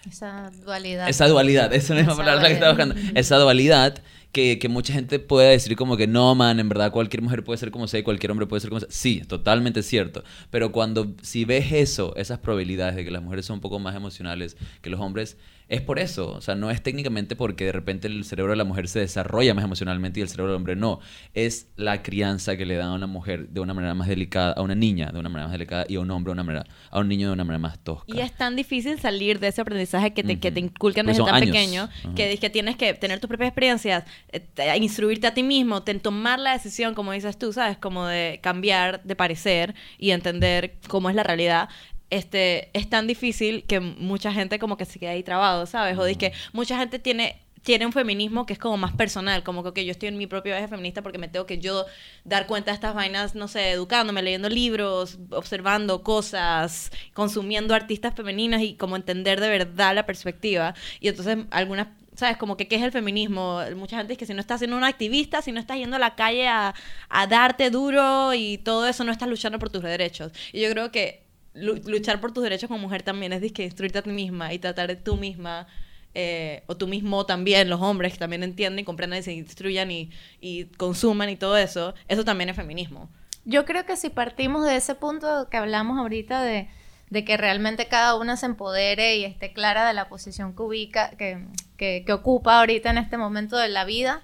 [0.08, 1.10] esa dualidad.
[1.10, 2.94] Esa dualidad, esa es la palabra que estaba buscando.
[3.14, 7.22] Esa dualidad que, que, mucha gente puede decir como que no, man, en verdad cualquier
[7.22, 8.88] mujer puede ser como sea y cualquier hombre puede ser como sea.
[8.90, 10.22] Sí, totalmente cierto.
[10.50, 13.94] Pero cuando, si ves eso, esas probabilidades de que las mujeres son un poco más
[13.94, 15.36] emocionales que los hombres,
[15.70, 16.32] es por eso.
[16.32, 19.54] O sea, no es técnicamente porque de repente el cerebro de la mujer se desarrolla
[19.54, 20.98] más emocionalmente y el cerebro del hombre no.
[21.32, 24.62] Es la crianza que le da a una mujer de una manera más delicada, a
[24.62, 26.98] una niña de una manera más delicada y a un hombre de una manera, a
[26.98, 28.04] un niño de una manera más tosca.
[28.08, 31.40] Y es tan difícil salir de ese aprendizaje que te, que te inculcan desde tan
[31.40, 36.38] pequeño, que, que tienes que tener tus propias experiencias, eh, instruirte a ti mismo, tomar
[36.38, 37.76] la decisión, como dices tú, ¿sabes?
[37.78, 41.68] Como de cambiar de parecer y entender cómo es la realidad
[42.10, 45.96] este, es tan difícil que mucha gente como que se queda ahí trabado, ¿sabes?
[45.96, 49.62] O dice que mucha gente tiene tiene un feminismo que es como más personal, como
[49.72, 51.84] que yo estoy en mi propio viaje feminista porque me tengo que yo
[52.24, 58.62] dar cuenta de estas vainas, no sé, educándome, leyendo libros, observando cosas, consumiendo artistas femeninas
[58.62, 60.74] y como entender de verdad la perspectiva.
[61.00, 61.88] Y entonces algunas
[62.20, 62.36] ¿sabes?
[62.36, 63.60] Como que qué es el feminismo.
[63.76, 65.98] Mucha gente dice que si no estás siendo una activista, si no estás yendo a
[65.98, 66.74] la calle a,
[67.08, 70.32] a darte duro y todo eso, no estás luchando por tus derechos.
[70.52, 74.02] Y yo creo que luchar por tus derechos como mujer también es que instruirte a
[74.02, 75.66] ti misma y tratar de tú misma
[76.14, 79.90] eh, o tú mismo también, los hombres que también entienden y comprendan y se instruyan
[79.90, 83.08] y, y consuman y todo eso, eso también es feminismo.
[83.44, 86.68] Yo creo que si partimos de ese punto que hablamos ahorita de,
[87.10, 91.10] de que realmente cada una se empodere y esté clara de la posición que ubica,
[91.10, 91.44] que,
[91.80, 94.20] que, que ocupa ahorita en este momento de la vida,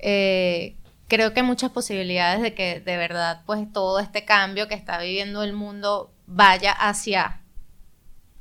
[0.00, 0.74] eh,
[1.06, 4.98] creo que hay muchas posibilidades de que de verdad pues todo este cambio que está
[4.98, 7.42] viviendo el mundo vaya hacia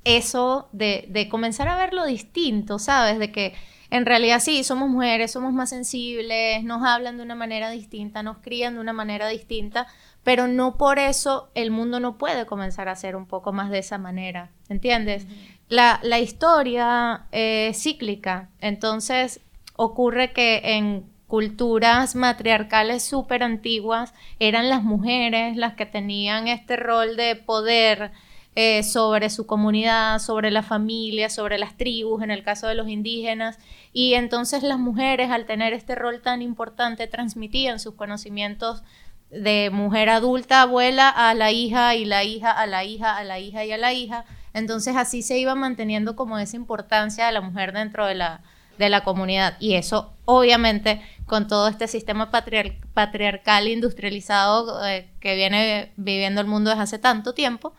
[0.03, 3.19] eso de, comenzar a verlo distinto, ¿sabes?
[3.19, 3.53] De que
[3.91, 8.37] en realidad sí, somos mujeres, somos más sensibles, nos hablan de una manera distinta, nos
[8.37, 9.85] crían de una manera distinta,
[10.23, 13.79] pero no por eso el mundo no puede comenzar a ser un poco más de
[13.79, 15.27] esa manera, ¿entiendes?
[15.69, 19.39] La, historia es cíclica, entonces
[19.75, 27.15] ocurre que en culturas matriarcales súper antiguas, eran las mujeres las que tenían este rol
[27.15, 28.11] de poder
[28.55, 32.89] eh, sobre su comunidad, sobre la familia, sobre las tribus, en el caso de los
[32.89, 33.59] indígenas,
[33.93, 38.81] y entonces las mujeres al tener este rol tan importante transmitían sus conocimientos
[39.29, 43.39] de mujer adulta, abuela, a la hija y la hija, a la hija, a la
[43.39, 44.25] hija y a la hija.
[44.53, 48.41] Entonces así se iba manteniendo como esa importancia de la mujer dentro de la,
[48.77, 49.57] de la comunidad.
[49.59, 56.69] Y eso, obviamente, con todo este sistema patriarcal industrializado eh, que viene viviendo el mundo
[56.71, 57.73] desde hace tanto tiempo,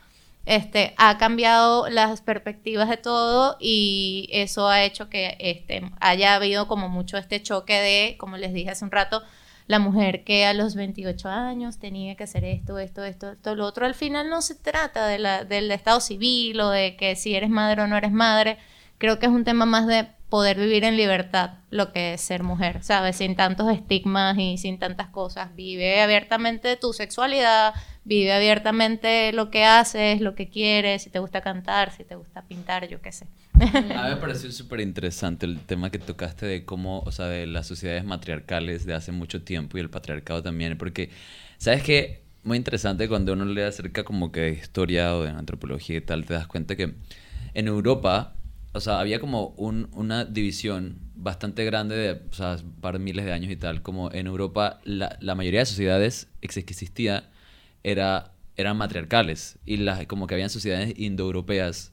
[0.45, 6.67] este, ha cambiado las perspectivas de todo y eso ha hecho que este, haya habido
[6.67, 9.21] como mucho este choque de, como les dije hace un rato,
[9.71, 13.65] la mujer que a los 28 años tenía que hacer esto, esto, esto, esto, lo
[13.65, 13.85] otro.
[13.85, 17.49] Al final no se trata de la, del estado civil o de que si eres
[17.49, 18.57] madre o no eres madre.
[18.97, 22.41] Creo que es un tema más de poder vivir en libertad lo que es ser
[22.41, 23.17] mujer, ¿sabes?
[23.17, 25.53] Sin tantos estigmas y sin tantas cosas.
[25.57, 27.73] Vive abiertamente tu sexualidad,
[28.05, 32.43] vive abiertamente lo que haces, lo que quieres, si te gusta cantar, si te gusta
[32.43, 33.27] pintar, yo qué sé.
[33.59, 37.45] A mí me pareció súper interesante el tema que tocaste de cómo, o sea, de
[37.45, 41.09] las sociedades matriarcales de hace mucho tiempo y el patriarcado también, porque,
[41.57, 42.23] ¿sabes qué?
[42.45, 46.25] Muy interesante cuando uno lee acerca como que de historia o de antropología y tal,
[46.25, 46.95] te das cuenta que
[47.53, 48.37] en Europa,
[48.73, 52.99] o sea, había como un, una división bastante grande de, o sea, un par de
[52.99, 57.29] miles de años y tal, como en Europa la, la mayoría de sociedades que existía
[57.83, 61.91] era, eran matriarcales y las, como que habían sociedades indoeuropeas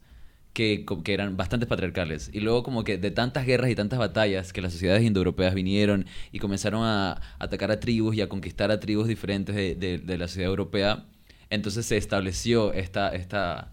[0.53, 2.31] que, que eran bastante patriarcales.
[2.33, 6.07] Y luego como que de tantas guerras y tantas batallas que las sociedades indoeuropeas vinieron
[6.33, 10.19] y comenzaron a, atacar a tribus y a conquistar a tribus diferentes de, de, de,
[10.19, 11.07] la sociedad europea,
[11.51, 13.73] entonces se estableció esta, esta...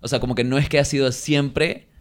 [0.00, 1.91] O sea, como que no es que ha sido siempre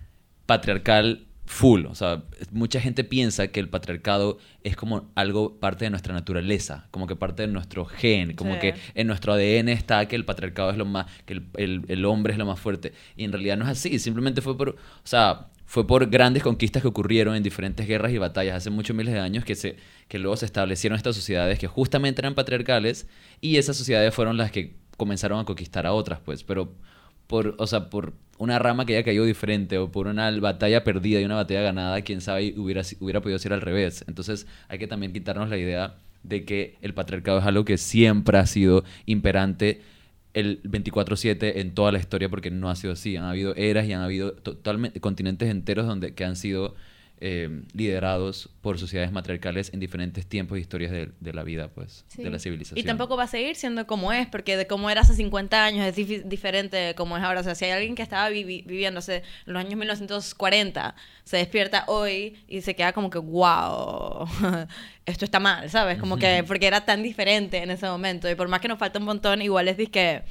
[0.51, 1.85] patriarcal full.
[1.85, 6.89] O sea, mucha gente piensa que el patriarcado es como algo parte de nuestra naturaleza,
[6.91, 10.69] como que parte de nuestro gen, como que en nuestro ADN está que el patriarcado
[10.71, 12.91] es lo más, que el, el, el, hombre es lo más fuerte.
[13.15, 16.81] Y en realidad no es así, simplemente fue por, o sea, fue por grandes conquistas
[16.81, 19.77] que ocurrieron en diferentes guerras y batallas hace muchos miles de años que, se,
[20.09, 23.07] que luego se establecieron estas sociedades que justamente eran patriarcales
[23.39, 26.75] y esas sociedades fueron las que comenzaron a conquistar a otras, pues, pero
[27.31, 31.21] por, o sea, por una rama que haya caído diferente o por una batalla perdida
[31.21, 34.03] y una batalla ganada, quién sabe, hubiera, hubiera podido ser al revés.
[34.05, 38.37] Entonces hay que también quitarnos la idea de que el patriarcado es algo que siempre
[38.37, 39.79] ha sido imperante
[40.33, 43.15] el 24/7 en toda la historia porque no ha sido así.
[43.15, 46.75] Han habido eras y han habido totalmente continentes enteros donde que han sido
[47.23, 52.03] eh, liderados por sociedades matriarcales en diferentes tiempos e historias de, de la vida, pues,
[52.07, 52.23] sí.
[52.23, 52.79] de la civilización.
[52.79, 55.85] Y tampoco va a seguir siendo como es, porque de cómo era hace 50 años
[55.85, 57.41] es dif diferente de cómo es ahora.
[57.41, 61.83] O sea, si hay alguien que estaba vi viviendo hace los años 1940, se despierta
[61.87, 64.27] hoy y se queda como que, wow,
[65.05, 65.99] esto está mal, ¿sabes?
[65.99, 68.27] Como que, porque era tan diferente en ese momento.
[68.31, 70.23] Y por más que nos falta un montón, igual es que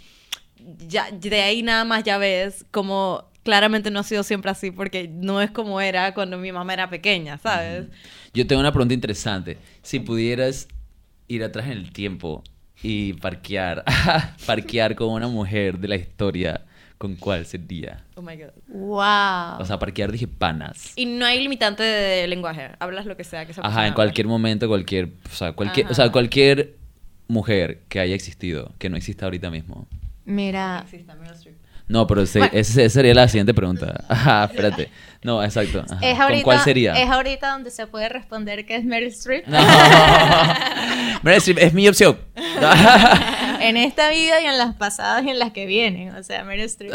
[0.87, 5.09] ya de ahí nada más ya ves como claramente no ha sido siempre así porque
[5.09, 7.87] no es como era cuando mi mamá era pequeña, ¿sabes?
[8.35, 9.59] Yo tengo una pregunta interesante.
[9.83, 10.68] Si pudieras
[11.29, 12.42] ir atrás en el tiempo
[12.83, 13.85] y parquear,
[14.46, 16.62] parquear con una mujer de la historia,
[16.98, 18.05] ¿con cuál sería?
[18.14, 18.50] Oh my god.
[18.68, 19.61] Wow.
[19.61, 20.92] O sea, parquear dije panas.
[20.96, 22.70] Y no hay limitante de lenguaje.
[22.79, 26.11] Hablas lo que sea que Ajá, en cualquier momento, cualquier, o sea, cualquier, o sea,
[26.11, 26.76] cualquier
[27.29, 29.87] mujer que haya existido, que no exista ahorita mismo.
[30.24, 30.81] Mira.
[30.85, 31.60] Exista, Meryl Streep.
[31.90, 32.53] No, pero sí, bueno.
[32.55, 34.05] esa sería la siguiente pregunta.
[34.09, 34.90] Ajá, espérate.
[35.22, 35.85] No, exacto.
[35.90, 35.98] Ajá.
[36.00, 36.92] Es ahorita, ¿Con cuál sería?
[36.94, 39.44] Es ahorita donde se puede responder que es Meryl Streep.
[39.48, 39.59] No.
[41.22, 42.16] Meryl Streep es mi opción.
[43.61, 46.14] en esta vida y en las pasadas y en las que vienen.
[46.14, 46.92] O sea, Meryl Streep.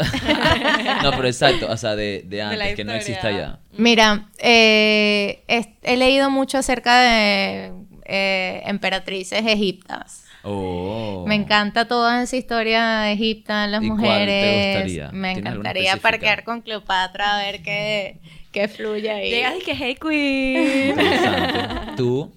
[1.02, 1.70] no, pero exacto.
[1.70, 3.58] O sea, de, de antes, de que no exista ya.
[3.76, 7.70] Mira, eh, he, he, leído mucho acerca de
[8.06, 10.25] eh, emperatrices egiptas.
[10.48, 11.24] Oh.
[11.26, 14.14] Me encanta toda esa historia de Egipto, las ¿Y mujeres.
[14.14, 15.10] Cuál te gustaría?
[15.10, 18.20] Me encantaría parquear con Cleopatra a ver qué,
[18.52, 19.30] qué fluye ahí.
[19.30, 20.96] Llegas y que, hey, queen.
[21.96, 22.32] ¿Tú?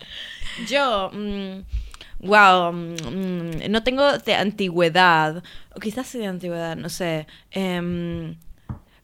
[0.68, 1.62] Yo, mmm,
[2.22, 5.44] wow, mmm, no tengo de antigüedad,
[5.76, 7.28] o quizás sí de antigüedad, no sé.
[7.56, 8.36] Um,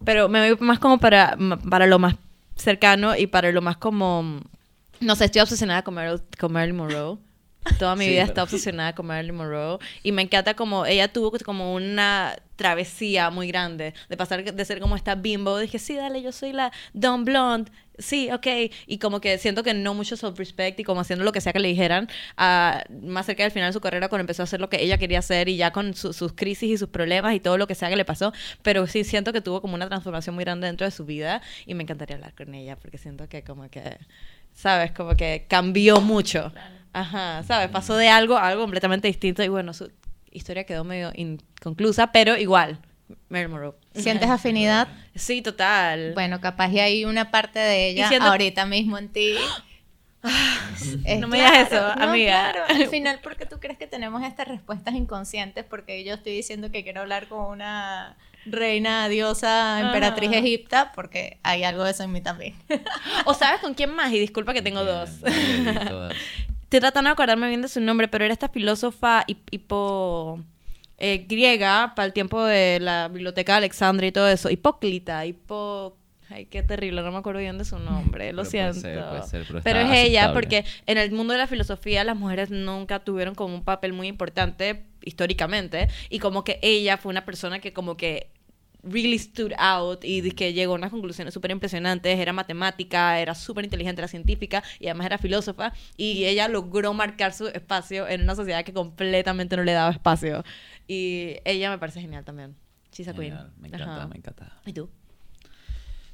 [0.03, 1.37] pero me voy más como para,
[1.69, 2.15] para lo más
[2.55, 4.41] cercano y para lo más como...
[4.99, 7.19] No sé, estoy obsesionada con, Meryl, con Marilyn Monroe.
[7.79, 11.31] Toda mi sí, vida está obsesionada con Marilyn Monroe y me encanta como ella tuvo
[11.43, 15.57] como una travesía muy grande de pasar de ser como esta bimbo.
[15.57, 17.71] Dije, sí, dale, yo soy la Don Blonde.
[17.97, 18.47] Sí, ok.
[18.87, 21.59] Y como que siento que no mucho self-respect y como haciendo lo que sea que
[21.59, 22.09] le dijeran.
[22.37, 24.97] Uh, más cerca del final de su carrera, cuando empezó a hacer lo que ella
[24.97, 27.75] quería hacer y ya con su, sus crisis y sus problemas y todo lo que
[27.75, 28.33] sea que le pasó.
[28.63, 31.73] Pero sí siento que tuvo como una transformación muy grande dentro de su vida y
[31.73, 33.97] me encantaría hablar con ella porque siento que como que,
[34.53, 34.91] ¿sabes?
[34.91, 36.51] Como que cambió mucho.
[36.51, 36.84] Claro.
[36.95, 37.67] Ajá, ¿sabes?
[37.71, 39.91] Pasó de algo a algo completamente distinto y bueno, su
[40.31, 42.79] historia quedó medio inconclusa, pero igual,
[43.27, 43.73] Marilyn Monroe.
[43.93, 44.87] ¿Sientes afinidad?
[45.13, 46.13] Sí, total.
[46.13, 49.35] Bueno, capaz y hay una parte de ella ahorita mismo en ti.
[51.03, 52.51] Es No me digas claro, eso, no, amiga.
[52.53, 52.63] claro.
[52.69, 55.65] Al final, ¿por qué tú crees que tenemos estas respuestas inconscientes?
[55.65, 60.39] Porque yo estoy diciendo que quiero hablar con una reina, diosa, emperatriz Ajá.
[60.39, 62.55] egipta, porque hay algo de eso en mí también.
[63.25, 64.13] ¿O sabes con quién más?
[64.13, 65.09] Y disculpa que tengo dos.
[66.65, 70.39] Estoy tratando de acordarme bien de su nombre, pero era esta filósofa hip- hipo
[70.97, 74.49] eh, griega para el tiempo de la biblioteca de Alexandria y todo eso.
[74.49, 75.97] Hipóclita, hipo...
[76.27, 78.79] Ay, qué terrible, no me acuerdo bien de su nombre, lo Pero puede siento.
[78.81, 82.17] ser, puede ser, pero pero es ella, porque en el mundo de la filosofía las
[82.17, 87.25] mujeres nunca tuvieron como un papel muy importante históricamente, y como que ella fue una
[87.25, 88.31] persona que como que
[88.85, 93.35] really stood out y de que llegó a unas conclusiones súper impresionantes, era matemática, era
[93.35, 98.21] súper inteligente, era científica y además era filósofa y ella logró marcar su espacio en
[98.21, 100.43] una sociedad que completamente no le daba espacio
[100.87, 102.55] y ella me parece genial también.
[102.91, 103.31] She's a queen.
[103.31, 104.07] Genial, Me encanta, Ajá.
[104.07, 104.61] me encanta.
[104.65, 104.89] ¿Y tú?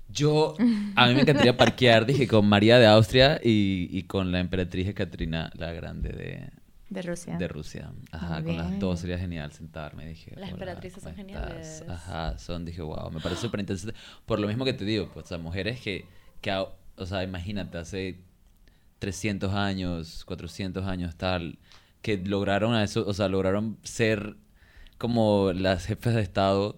[0.09, 0.55] Yo,
[0.95, 4.87] a mí me encantaría parquear, dije, con María de Austria y, y con la emperatriz
[4.87, 6.49] Ekaterina la Grande de,
[6.91, 7.37] De Rusia.
[7.37, 7.91] de Rusia.
[8.11, 10.05] Ajá, con las dos sería genial sentarme.
[10.07, 11.67] Dije, Las "Hola, emperatrices son ¿cómo geniales.
[11.67, 11.89] estás?".
[11.89, 13.95] Ajá, son, dije, wow, me parece súper interesante.
[14.25, 16.05] Por lo mismo que te digo, pues, o sea, mujeres que,
[16.41, 18.19] que, o sea, imagínate, hace
[18.99, 21.57] 300 años, 400 años, tal,
[22.01, 24.35] que lograron a eso, o sea, lograron ser
[24.97, 26.75] como las jefes de Estado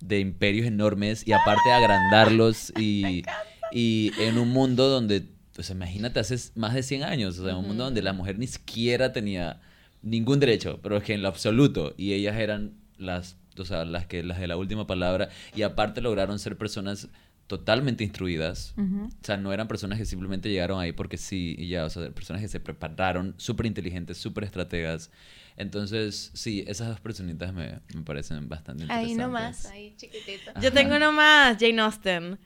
[0.00, 3.22] de imperios enormes y aparte agrandarlos y,
[3.72, 7.66] y en un mundo donde, pues imagínate, hace más de 100 años, o sea, un
[7.66, 9.60] mundo donde la mujer ni siquiera tenía
[10.02, 14.06] ningún derecho, pero es que en lo absoluto, y ellas eran las, o sea, las
[14.06, 17.08] que las de la última palabra y aparte lograron ser personas
[17.46, 18.72] totalmente instruidas.
[18.78, 19.04] Ujú.
[19.04, 22.10] O sea, no eran personas que simplemente llegaron ahí porque sí y ya, o sea,
[22.10, 25.10] personas que se prepararon, súper inteligentes, súper estrategas.
[25.56, 29.18] Entonces, sí, esas dos personitas me, me parecen bastante interesantes.
[29.18, 30.50] Ahí nomás, ahí chiquitito.
[30.50, 30.60] Ajá.
[30.60, 32.38] Yo tengo uno más, Jane Austen.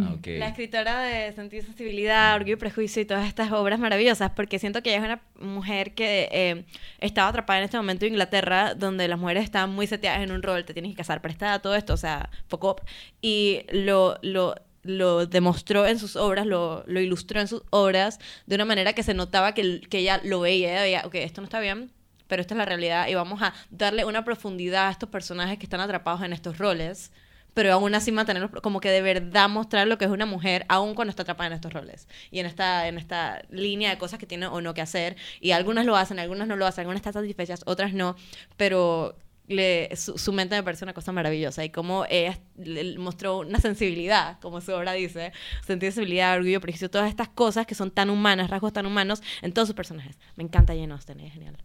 [0.00, 0.26] Ah, ok.
[0.38, 4.58] La escritora de Sentido y Sensibilidad, Orgullo y Prejuicio y todas estas obras maravillosas, porque
[4.58, 6.64] siento que ella es una mujer que eh,
[6.98, 10.42] estaba atrapada en este momento en Inglaterra, donde las mujeres estaban muy seteadas en un
[10.42, 12.82] rol, te tienes que casar prestada, todo esto, o sea, poco up,
[13.22, 18.56] y lo, lo, lo demostró en sus obras, lo, lo ilustró en sus obras de
[18.56, 21.44] una manera que se notaba que, que ella lo veía, ella veía, ok, esto no
[21.44, 21.92] está bien,
[22.26, 25.64] pero esta es la realidad y vamos a darle una profundidad a estos personajes que
[25.66, 27.12] están atrapados en estos roles
[27.54, 30.94] pero aún así mantenerlos como que de verdad mostrar lo que es una mujer aún
[30.94, 32.08] cuando está atrapada en estos roles.
[32.30, 35.16] Y en esta en esta línea de cosas que tiene o no que hacer.
[35.40, 38.16] Y algunas lo hacen algunas no lo hacen algunas están satisfechas otras no.
[38.56, 41.64] Pero le, su, su mente me parece una cosa maravillosa.
[41.64, 45.32] Y como ella le- mostró una sensibilidad como su obra dice.
[45.66, 49.68] Sensibilidad orgullo prejuicio todas estas cosas que son tan humanas rasgos tan humanos en todos
[49.68, 50.18] sus personajes.
[50.36, 51.56] Me encanta Jane Austen es genial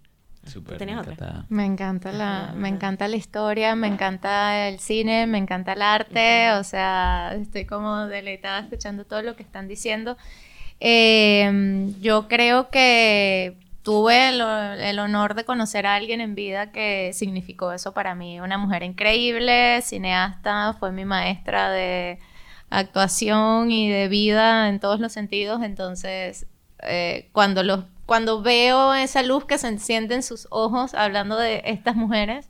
[0.46, 1.14] Súper, ¿Tú tenías me otra?
[1.14, 1.46] encanta.
[1.50, 6.52] Me encanta la, me encanta la historia, me encanta el cine, me encanta el arte,
[6.54, 10.18] o sea, estoy como deleitada escuchando todo lo que están diciendo.
[10.80, 17.12] Eh, yo creo que tuve el, el honor de conocer a alguien en vida que
[17.14, 22.20] significó eso para mí, una mujer increíble, cineasta, fue mi maestra de
[22.70, 26.46] actuación y de vida en todos los sentidos, entonces
[26.84, 31.62] eh, cuando los cuando veo esa luz que se enciende en sus ojos hablando de
[31.66, 32.50] estas mujeres,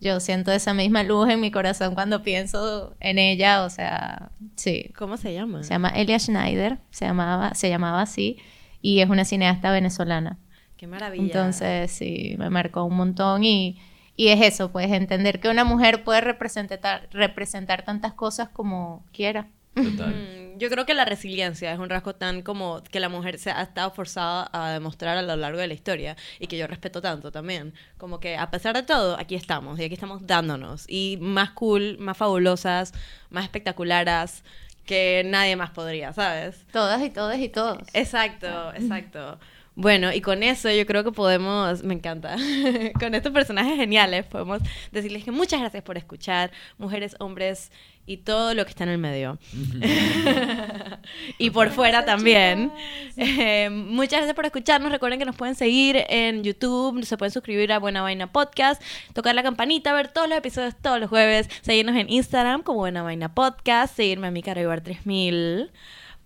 [0.00, 4.92] yo siento esa misma luz en mi corazón cuando pienso en ella, o sea, sí.
[4.96, 5.64] ¿cómo se llama?
[5.64, 8.38] Se llama Elia Schneider, se llamaba, se llamaba así,
[8.82, 10.38] y es una cineasta venezolana.
[10.76, 13.80] qué maravilla Entonces, sí, me marcó un montón y,
[14.14, 19.48] y es eso, pues entender que una mujer puede representar, representar tantas cosas como quiera.
[19.74, 20.40] Total.
[20.58, 23.62] Yo creo que la resiliencia es un rasgo tan como que la mujer se ha
[23.62, 27.32] estado forzada a demostrar a lo largo de la historia y que yo respeto tanto
[27.32, 27.72] también.
[27.96, 31.96] Como que a pesar de todo, aquí estamos y aquí estamos dándonos y más cool,
[31.98, 32.92] más fabulosas,
[33.30, 34.44] más espectaculares
[34.84, 36.66] que nadie más podría, ¿sabes?
[36.72, 37.78] Todas y todos y todos.
[37.94, 39.38] Exacto, exacto.
[39.80, 42.36] Bueno, y con eso yo creo que podemos, me encanta,
[43.00, 44.60] con estos personajes geniales podemos
[44.92, 47.72] decirles que muchas gracias por escuchar, mujeres, hombres
[48.04, 49.38] y todo lo que está en el medio.
[51.38, 52.70] y por fuera también.
[53.16, 54.92] Eh, muchas gracias por escucharnos.
[54.92, 58.82] Recuerden que nos pueden seguir en YouTube, se pueden suscribir a Buena Vaina Podcast,
[59.14, 63.02] tocar la campanita, ver todos los episodios todos los jueves, seguirnos en Instagram como Buena
[63.02, 65.70] Vaina Podcast, seguirme a mi Caro Ibar 3000.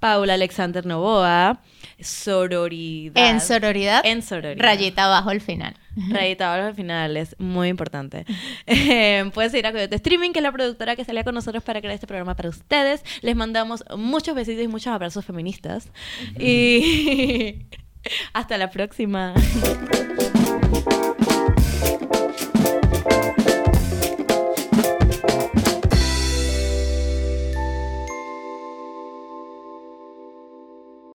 [0.05, 1.62] Paula Alexander Novoa,
[1.99, 3.27] sororidad.
[3.27, 4.62] En sororidad, En sororidad.
[4.62, 5.75] rayita abajo al final.
[6.11, 8.27] Rayita abajo al final es muy importante.
[8.67, 11.81] Eh, puedes seguir a Coyote Streaming, que es la productora que salía con nosotros para
[11.81, 13.03] crear este programa para ustedes.
[13.23, 15.88] Les mandamos muchos besitos y muchos abrazos feministas.
[16.38, 17.64] Y
[18.35, 19.33] hasta la próxima.